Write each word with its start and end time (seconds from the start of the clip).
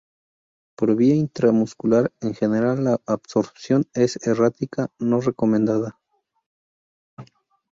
Por 0.75 0.95
vía 0.95 1.13
intramuscular, 1.13 2.11
en 2.21 2.33
general 2.33 2.83
la 2.85 2.99
absorción 3.05 3.85
es 3.93 4.15
errática, 4.25 4.89
no 4.97 5.21
recomendada. 5.21 5.99